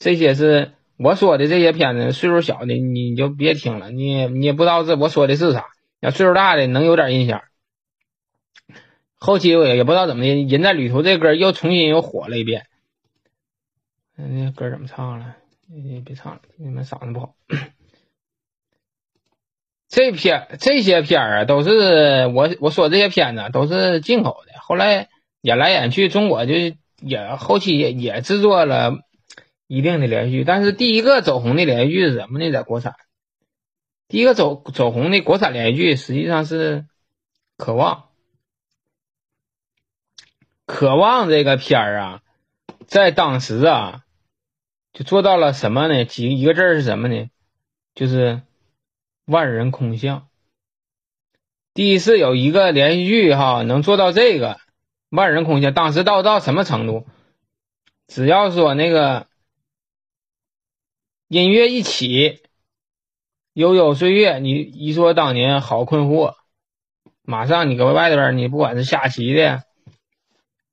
[0.00, 2.12] 这些是我说的这些片子。
[2.12, 5.66] 岁数小的你就别听了，你你也不知道这我说的是啥。
[6.00, 7.42] 要岁数大的能有点印象。
[9.14, 12.66] 后期我也也不知道怎么的，《人在旅途》这歌又重新又火了一遍。
[14.16, 15.36] 那歌怎么唱了？
[15.70, 17.34] 你别唱了，你们嗓子不好。
[19.88, 24.60] 这片这些片啊，都是我我说这些片子都是进口的。
[24.60, 25.08] 后来
[25.40, 26.54] 演来演去，中国就
[27.00, 28.98] 也后期也也制作了
[29.68, 30.42] 一定的连续。
[30.42, 32.50] 但是第一个走红的连续剧是什么呢？
[32.50, 32.96] 在国产，
[34.08, 36.80] 第一个走走红的国产连续剧实际上是
[37.56, 37.94] 《渴望》。
[40.66, 42.22] 《渴望》这个片儿啊，
[42.88, 44.02] 在当时啊，
[44.92, 46.04] 就做到了什么呢？
[46.04, 47.30] 几一个字是什么呢？
[47.94, 48.42] 就是。
[49.30, 50.26] 万人空巷，
[51.74, 54.58] 第一次有一个连续剧哈能做到这个
[55.10, 57.06] 万人空巷，当时到到什么程度？
[58.06, 59.27] 只要说那个
[61.28, 62.40] 音乐一起，
[63.52, 66.34] 悠悠岁月，你一说当年好困惑，
[67.22, 69.62] 马上你搁外边，你不管是下棋的，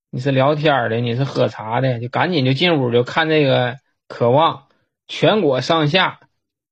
[0.09, 3.75] 你是聊天的，你是喝茶的，就赶紧就进屋就看这个
[4.07, 4.67] 渴望，
[5.07, 6.21] 全国上下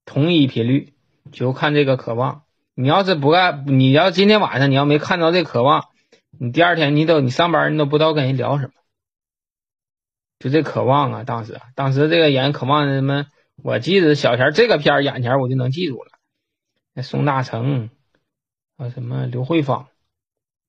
[0.06, 0.94] 同一频率。
[1.32, 2.44] 就看这个渴望，
[2.76, 5.86] 你要是不干，你要今天晚上你要没看到这渴望，
[6.38, 8.74] 你第二天你都你上班你都不知道跟人聊什么。
[10.38, 13.26] 就这渴望啊，当时当时这个演渴望什么，
[13.62, 16.12] 我记得小前这个片儿眼前我就能记住了，
[16.94, 17.90] 那宋大成
[18.78, 19.88] 啊什么刘慧芳，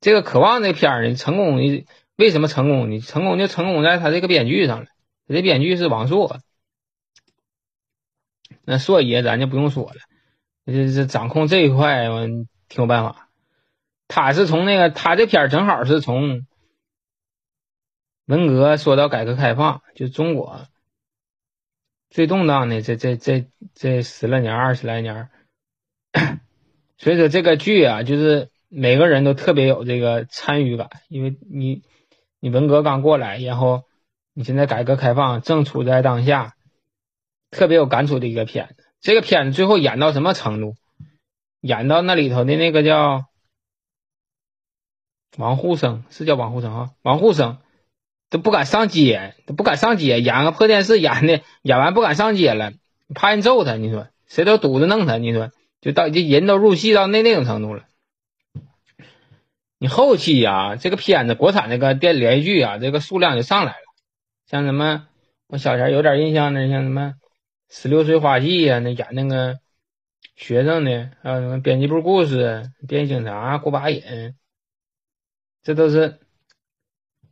[0.01, 3.01] 这个渴望这片儿呢成功的为什么成功呢？
[3.01, 4.87] 成功就成功在他这个编剧上了，
[5.27, 6.41] 他这编剧是王朔，
[8.65, 9.97] 那朔爷咱就不用说了。
[10.67, 13.29] 这这掌控这一块，我挺有办法。
[14.07, 16.47] 他是从那个他这片正好是从
[18.27, 20.69] 文革说到改革开放，就中国
[22.15, 25.31] 最动荡的这这这这十来年、二十来年。
[26.97, 31.83] 所以说这个剧啊，就是每个人都特别有这个参与感，因为你
[32.39, 33.83] 你文革刚过来，然后
[34.33, 36.55] 你现在改革开放正处在当下，
[37.51, 38.85] 特别有感触的一个片子。
[39.01, 40.77] 这个片子最后演到什么程度？
[41.63, 43.25] 演到那里头的那个叫
[45.37, 46.91] 王沪生，是叫王沪生啊？
[47.03, 47.59] 王沪生
[48.35, 52.73] 都不敢上街，都不敢上街，演个破电视演的，演完不敢上街了，
[53.15, 53.77] 怕人揍他。
[53.77, 55.19] 你说谁都堵着弄他？
[55.19, 57.85] 你说就到这人都入戏到那那种程度了。
[59.79, 63.79] 你后期呀，这个片子国产那个电连续剧啊，这个数量就上来了。
[64.51, 65.07] 像什么
[65.47, 67.15] 我小前有点印象的，像什么。
[67.71, 69.61] 十六岁花季呀，那演那个
[70.35, 74.03] 学生的，还有什么编辑部故事、变形警察、过把瘾，
[75.63, 76.19] 这都是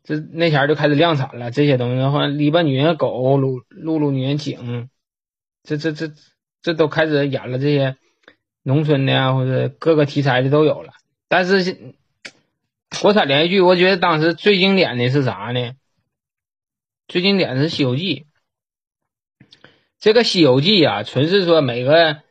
[0.05, 1.51] 这那前就开始量产了。
[1.51, 4.88] 这些东西的话，篱笆女人狗、露露露女人井，
[5.62, 6.12] 这这这
[6.62, 7.59] 这都开始演了。
[7.59, 7.97] 这些
[8.62, 10.93] 农村的呀，或者各个题材的都有了。
[11.29, 11.95] 但是
[13.01, 15.73] 国产连续剧，我觉得当时最经典的是啥呢？
[17.09, 18.27] 最经典的是《西游记》。
[19.99, 22.23] 这个《西游记》啊，纯是说每个。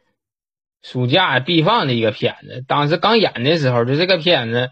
[0.84, 4.72] 暑假必放的一个片子，当时刚演的时候，就这个片子，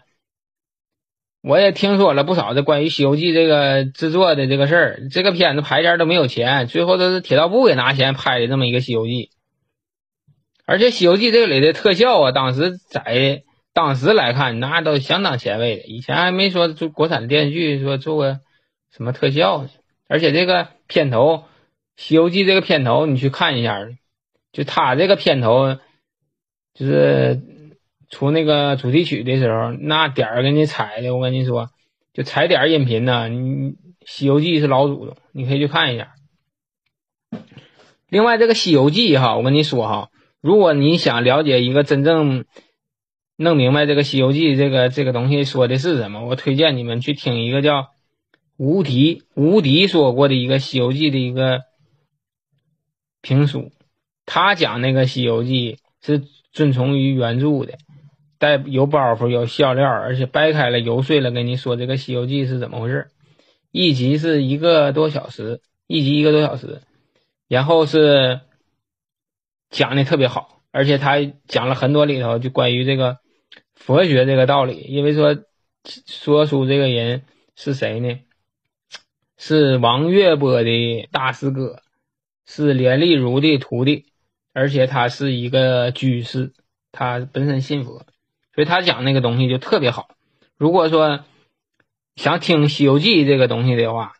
[1.42, 5.08] 我也听说了不少的关于《西游记》这个制作的这个事儿。
[5.10, 9.12] 这个片子拍前都没有钱，最后都是铁道部给拿钱拍的这么一个《西游记》。
[10.66, 15.84] 而且《西游记》这里的特效啊，当时在当时来看，那都相当前卫的。
[15.84, 18.40] 以前还没说做国产电视剧说做个
[18.90, 19.70] 什么特效呢。
[20.08, 21.36] 而且这个片头
[21.96, 23.78] 《西游记》这个片头，你去看一下，
[24.52, 25.78] 就他这个片头。
[26.72, 27.42] 就是
[28.10, 31.70] 出那个主题曲的时候，那点儿给你踩的，我跟你说，
[32.12, 33.28] 就踩点音频呢。
[33.28, 33.38] 你
[34.04, 36.14] 《西游记》是老祖宗，你可以去看一下。
[38.08, 42.44] 另外，这个《西游记》哈，我跟你说哈，如果你想了解一个真正
[43.36, 47.90] 弄明白这个《西游记》这个这个东西说的是什么，我推荐你们去听一个叫
[48.56, 51.60] 吴迪吴迪说过的一个《西游记》的一个
[53.22, 53.70] 评书，
[54.26, 56.24] 他讲那个《西游记》是。
[56.52, 57.78] 遵从于原著的，
[58.40, 63.10] 带有包袱、有笑料，而且掰开了揉碎了跟你说这个《西游记》是怎么回事。
[63.70, 66.80] 一集是一个多小时，一集一个多小时，
[67.48, 68.40] 然后是
[69.68, 73.18] 讲的特别好，而且他讲了很多里头就关于这个
[73.74, 74.78] 佛学这个道理。
[74.88, 75.36] 因为说
[75.84, 77.24] 说书这个人
[77.54, 78.20] 是谁呢？
[79.36, 81.82] 是王月波的大师哥，
[82.46, 84.06] 是连丽如的徒弟。
[84.52, 86.52] 而且他是一个居士，
[86.90, 88.04] 他本身信佛，
[88.60, 90.10] 所以他讲那个东西就特别好。
[90.58, 91.24] 如果说
[92.14, 94.12] 想听《西游记》这个东西的话，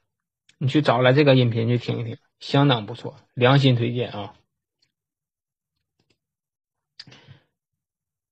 [0.56, 4.32] 你去找来这个音频去听一听，相当不错，良心推荐啊！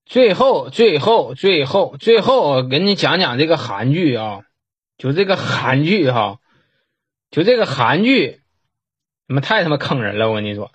[0.06, 4.44] 最后，最后，最后，最后，我给你讲讲这个韩剧啊，
[4.96, 6.40] 就这个韩剧哈，
[7.30, 8.40] 就这个韩剧，
[9.28, 10.30] 他妈太他妈坑人了！
[10.30, 10.72] 我跟你说。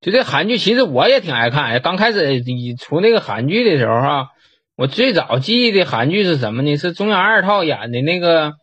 [0.00, 1.78] 就这韩剧，其实我也挺爱看。
[1.82, 4.28] 刚开始一出那个韩剧的时候，哈，
[4.74, 6.78] 我最早记忆的韩剧是什么呢？
[6.78, 8.54] 是中央二套演的那个，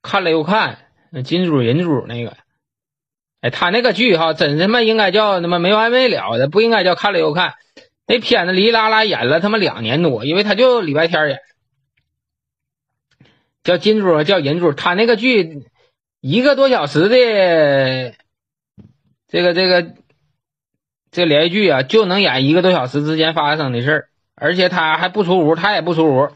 [0.00, 0.78] 看了又看，
[1.24, 2.38] 金珠银珠那个。
[3.42, 7.52] 哎，他那个剧哈，真他妈应该叫他妈没完没了的，不应该叫看了又看。
[8.06, 11.38] 那片子哩啦啦演了他妈两年多，因为他就礼拜天演，
[13.62, 14.72] 叫金珠叫银珠。
[14.72, 15.64] 他那个剧
[16.22, 18.14] 一个多小时的，
[19.28, 19.92] 这个这个。
[21.16, 26.28] 这连续剧啊，就能演一个多小时之间发生的事儿，而且他还不出屋，他也不出屋，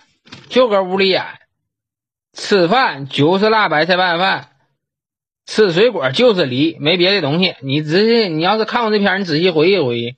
[0.49, 1.23] 就搁屋里演。
[2.33, 4.49] 吃饭就是辣白菜拌饭，
[5.45, 7.57] 吃水果就是梨，没别的东西。
[7.61, 10.17] 你仔细，你要是看过这片你仔细回忆回忆，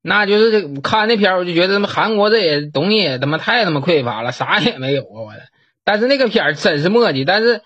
[0.00, 5.20] 那就是这看那片我就觉得他妈韩国这些东西他妈太他妈匮乏了，啥也没有啊！
[5.20, 5.42] 我的，
[5.84, 7.60] 但是那个片真是墨迹，但是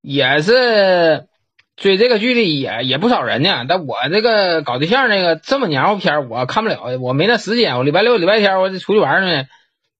[0.00, 1.28] 也是。
[1.74, 7.78] 追这个剧的也也不少人呢，但我这个搞对象那个这么黏糊片我看不了，我没那时间。
[7.78, 9.46] 我礼拜六、礼拜天我得出去玩呢。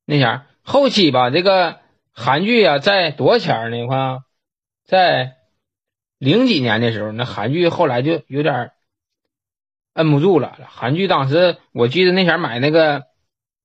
[0.05, 1.79] 那前后期吧，这个
[2.13, 3.85] 韩剧啊，在多少钱呢？
[3.85, 4.19] 我看，
[4.85, 5.33] 在
[6.19, 8.73] 零几年的时候，那韩剧后来就有点
[9.95, 10.59] 摁不住了。
[10.69, 13.05] 韩剧当时我记得那前买那个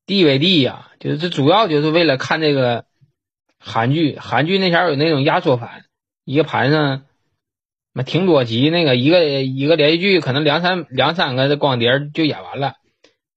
[0.06, 2.86] DVD 呀，就是这主要就是为了看这个
[3.60, 4.17] 韩剧。
[4.17, 5.84] 韩剧那前有那种压缩盘，
[6.24, 7.04] 一个盘上。
[8.03, 12.75] 挺多集，那个一个一个连续剧，可能两三两三个光碟就演完了。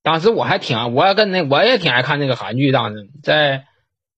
[0.02, 2.72] 当时我还挺，我跟那我也挺爱看那个韩剧。
[2.72, 3.66] 当时在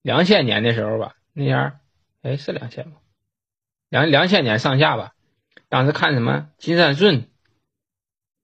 [0.01, 1.73] 两千年的时候吧，那前
[2.23, 2.95] 哎是两千吗？
[3.89, 5.13] 两两千年上下吧。
[5.69, 7.17] 当时看什么《金三顺》《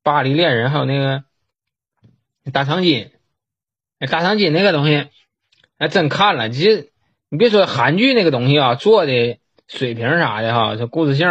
[0.03, 1.19] 巴黎恋人》，还有那个
[2.53, 3.11] 《大长今》。
[4.11, 5.09] 《大长今》那个东西，
[5.79, 6.51] 还真看了。
[6.51, 6.91] 其实
[7.29, 11.27] 你别说韩剧那个东西啊，做的水平啥的哈，这故事性。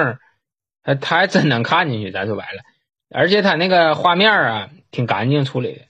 [0.87, 2.61] 他他还真能看进去，咱说白了，
[3.09, 5.81] 而且他那个画面啊，挺干净处理的，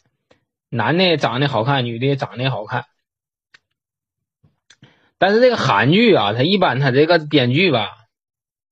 [0.70, 2.86] 男的长得好看，女的长得好看。
[5.20, 7.92] 但是这个韩剧啊，他一般他这个编剧吧，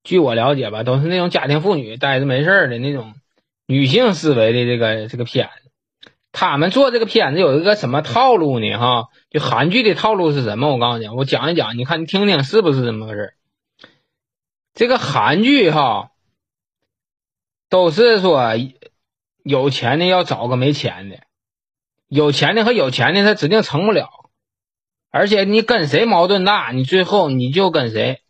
[0.03, 3.13] 据我了解吧，都是那种家庭妇女待着没事的那种
[3.67, 5.69] 女性思维的这个这个片子。
[6.31, 8.77] 他们做这个片子有一个什么套路呢？
[8.77, 10.71] 哈，就韩剧的套路是什么？
[10.71, 13.35] 我告诉你，我讲一讲，你看你听听是不是这么回事？
[14.73, 16.09] 这个韩剧哈。
[17.69, 18.53] 都是说
[19.43, 21.19] 有钱的要找个没钱的，
[22.07, 24.09] 有钱的和有钱的他指定成不了。
[25.11, 28.21] 而且你跟谁矛盾大，你最后你就跟谁。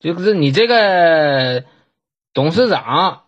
[0.00, 1.64] 就是你这个
[2.32, 3.26] 董事长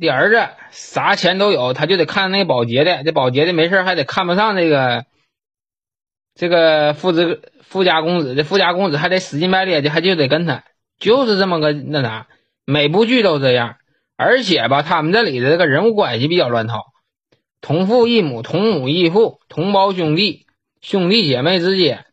[0.00, 5.04] 的儿子啥钱都有，他就得看那保洁的，这保洁的没事还得看不上这个
[6.34, 10.64] 这个富子富家公子，这富家公子还得死乞白咧的，还就得跟他，
[10.98, 12.26] 就是这么个那啥，
[12.70, 13.76] 每部剧都这样。
[14.16, 16.84] 而且吧，他们这里的这个人物关系比较乱套，
[17.60, 20.46] 同父异母、同母异父、同胞兄弟、
[20.80, 22.04] 兄弟姐妹之间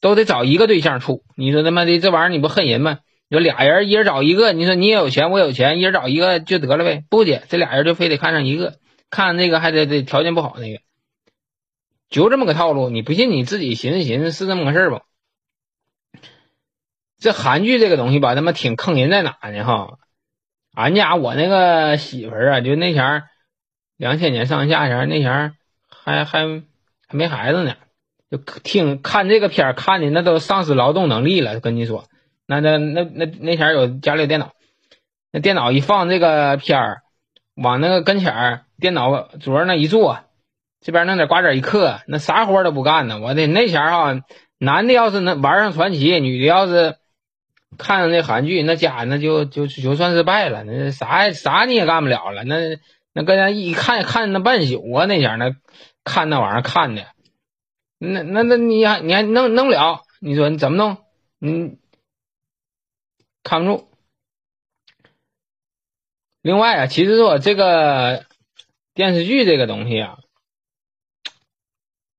[0.00, 1.22] 都得找一个对象处。
[1.36, 2.98] 你说他妈的这玩意儿你不恨人吗？
[3.28, 7.02] 有俩人一人找一个，你说你也有钱我有钱，一人找一个就得了呗？
[7.08, 8.74] 不的，这俩人就非得看上一个，
[9.08, 10.80] 看那个还得得条件不好那个，
[12.10, 12.90] 就这么个套路。
[12.90, 15.00] 你不信你自己寻思寻思，是这么个事儿不？
[17.22, 19.64] 这韩剧这个东西吧，他妈挺坑人在哪呢？
[19.64, 19.98] 哈。
[20.74, 23.22] 俺家我那个媳妇儿啊，就那前儿
[23.96, 25.52] 两千年上下前儿那前儿
[25.88, 26.62] 还还
[27.06, 27.74] 还没孩子呢，
[28.28, 31.60] 就听看这个片儿看的那都丧失劳动能力了。
[31.60, 32.06] 跟你说，
[32.46, 34.52] 那那那那那前儿有家里有电脑，
[35.30, 37.02] 那电脑一放这个片儿，
[37.54, 40.20] 往那个跟前儿电脑桌那一坐，
[40.80, 43.20] 这边弄点瓜子一嗑，那啥活都不干呢。
[43.20, 44.20] 我的那前儿哈，
[44.58, 46.96] 男的要是能玩上传奇，女的要是。
[47.78, 52.44] 看那韩剧，那家那就就就算是败了，那啥啥你也干不了了。
[52.44, 52.78] 那
[53.12, 55.54] 那跟人一看看那半宿啊，那家那
[56.04, 57.06] 看那玩意儿看的，
[57.98, 60.02] 那那那你还你还弄弄不了？
[60.20, 60.98] 你说你怎么弄？
[61.38, 61.78] 你
[63.42, 63.88] 看不住。
[66.42, 68.26] 另外啊，其实说这个
[68.94, 70.18] 电视剧这个东西啊，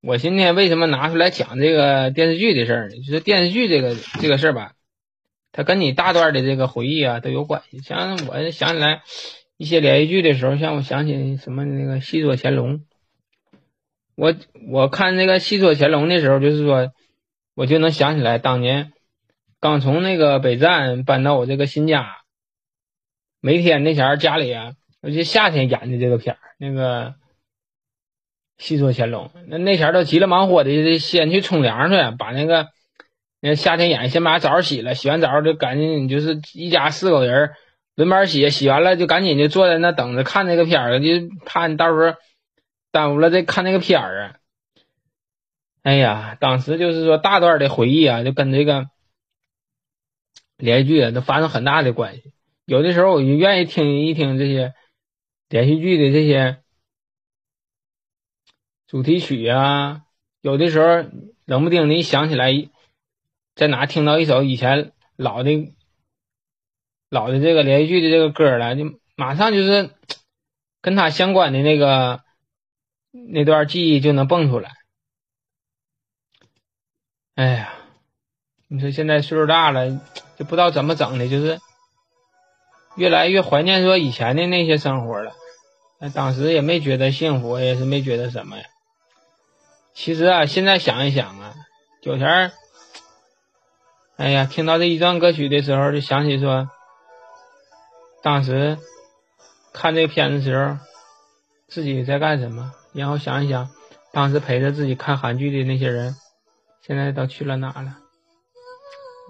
[0.02, 2.98] 我今天为什么拿出来讲这个电视剧的事儿呢？
[2.98, 4.74] 就是电视剧这个这个事儿吧。
[5.56, 7.80] 它跟你大段的这个回忆啊都有关系。
[7.80, 9.04] 像我想起来
[9.56, 12.80] 一些连续剧的时候，像我想起什么那个《戏说乾隆》，
[14.16, 14.34] 我
[14.68, 16.92] 我看那个《戏说乾隆》的时候，就是说
[17.54, 18.94] 我就能想起来当年
[19.60, 22.18] 刚从那个北站搬到我这个新家，
[23.40, 27.10] 每天那前家里啊，尤其夏天演的这个片儿，那个
[28.58, 32.70] 《戏说乾隆》，那那前都急了忙活的，先去冲凉去，把那个。
[33.46, 37.52] 那夏天演，先把澡洗了，洗完澡就赶紧，就是一家四口人
[37.94, 41.06] 轮班洗，洗完了就赶紧就坐在那等着看那个片儿，就
[41.46, 42.18] 怕你到时候
[42.90, 44.36] 耽误了这看那个片儿啊。
[45.82, 48.88] 哎呀，当时就是说大段的回忆啊，就跟这个
[50.56, 52.32] 连续剧啊都发生很大的关系。
[52.64, 54.74] 有的时候我就愿意听一听这些
[55.50, 56.60] 连续剧的这些
[58.88, 60.04] 主题曲啊，
[60.40, 61.04] 有的时候
[61.44, 62.70] 冷不丁的一想起来。
[63.56, 65.74] 在哪听到一首以前老的、
[67.10, 69.92] 老的这个连续剧的这个歌了，就马上就是
[70.82, 72.22] 跟他相关的那个
[73.12, 74.72] 那段记忆就能蹦出来。
[77.36, 77.74] 哎呀，
[78.68, 79.92] 你说现在岁数大了，
[80.36, 81.60] 就不知道怎么整的，就是
[82.96, 85.34] 越来越怀念说以前的那些生活了。
[86.00, 88.64] 那当时也没觉得幸福，也是没觉得什么呀。
[89.94, 91.54] 其实啊，现在想一想啊，
[92.02, 92.52] 有前。
[94.16, 96.70] 哎呀，听到这一段歌曲的时候，就想起说，
[98.22, 98.78] 当时
[99.74, 100.78] 看这个片子时候，
[101.68, 102.74] 自己在干什么？
[102.94, 103.70] 然后想一想，
[104.12, 106.16] 当时陪着自己看韩剧的那些人，
[106.82, 107.98] 现在都去了哪了？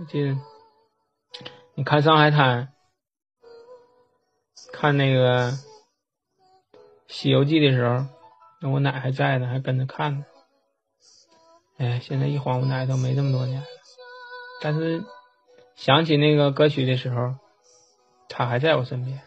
[0.10, 0.38] 这，
[1.76, 2.68] 你看《上海滩》，
[4.74, 5.52] 看那个
[7.08, 8.06] 《西游记》的时候，
[8.60, 10.26] 那我奶还在呢，还跟着看呢。
[11.78, 13.68] 哎，现在一晃，我奶都没这么多年了。
[14.64, 15.04] 但是
[15.76, 17.36] 想起那个歌曲的时候，
[18.30, 19.20] 他还在我身边。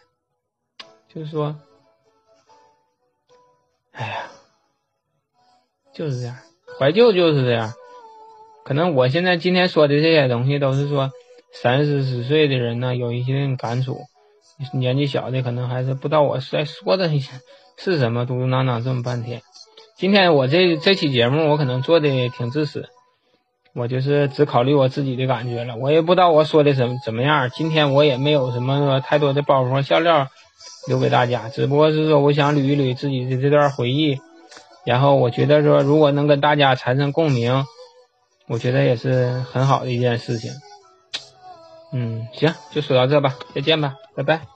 [1.12, 1.56] 就是说，
[3.92, 4.30] 哎呀，
[5.94, 6.36] 就是这样，
[6.78, 7.74] 怀旧就是这样。
[8.64, 11.10] 可能我现在今天说的这些东西，都是说
[11.52, 13.98] 三四十岁的人呢有一些感触，
[14.72, 17.10] 年纪小的可能还是不知道我在说的
[17.76, 19.42] 是什么，嘟嘟囔囔这么半天。
[19.96, 22.88] 今天我这这期节目，我可能做的挺自私。
[23.76, 27.50] 我就是只考虑我自己的感觉了，我也不知道我说的怎怎么样。
[27.50, 30.28] 今天我也没有什么太多的包袱和笑料
[30.88, 34.18] 留给大家，只不过是说我想捋一捋自己的这段回忆，
[34.86, 37.66] 然后我觉得说如果能跟大家产生共鸣，
[38.48, 40.50] 我觉得也是很好的一件事情。
[41.92, 44.55] 嗯，行，就说到这吧，再见吧，拜拜。